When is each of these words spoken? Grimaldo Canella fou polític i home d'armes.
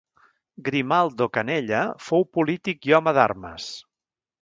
Grimaldo 0.69 1.27
Canella 1.37 1.83
fou 2.07 2.27
polític 2.39 2.91
i 2.93 2.99
home 3.01 3.17
d'armes. 3.19 3.73